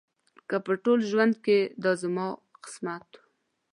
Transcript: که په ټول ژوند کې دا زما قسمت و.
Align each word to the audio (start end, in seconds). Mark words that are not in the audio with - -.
که 0.49 0.57
په 0.65 0.73
ټول 0.83 0.99
ژوند 1.11 1.33
کې 1.45 1.57
دا 1.83 1.91
زما 2.01 2.27
قسمت 2.63 3.07
و. 3.17 3.21